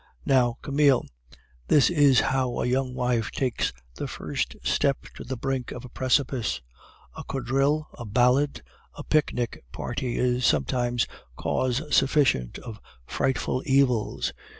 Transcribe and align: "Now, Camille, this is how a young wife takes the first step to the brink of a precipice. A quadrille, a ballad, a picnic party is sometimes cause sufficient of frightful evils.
"Now, 0.25 0.57
Camille, 0.63 1.05
this 1.67 1.91
is 1.91 2.21
how 2.21 2.59
a 2.59 2.65
young 2.65 2.95
wife 2.95 3.29
takes 3.29 3.71
the 3.93 4.07
first 4.07 4.55
step 4.63 5.03
to 5.13 5.23
the 5.23 5.37
brink 5.37 5.71
of 5.71 5.85
a 5.85 5.89
precipice. 5.89 6.59
A 7.15 7.23
quadrille, 7.23 7.87
a 7.93 8.03
ballad, 8.03 8.63
a 8.95 9.03
picnic 9.03 9.63
party 9.71 10.17
is 10.17 10.43
sometimes 10.43 11.05
cause 11.35 11.83
sufficient 11.95 12.57
of 12.57 12.79
frightful 13.05 13.61
evils. 13.67 14.33